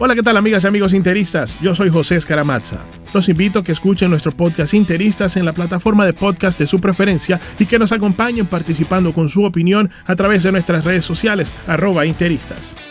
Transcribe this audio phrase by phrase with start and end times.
[0.00, 1.56] Hola, ¿qué tal amigas y amigos interistas?
[1.60, 2.80] Yo soy José Escaramazza.
[3.12, 6.80] Los invito a que escuchen nuestro podcast Interistas en la plataforma de podcast de su
[6.80, 11.52] preferencia y que nos acompañen participando con su opinión a través de nuestras redes sociales,
[11.68, 12.83] arroba interistas.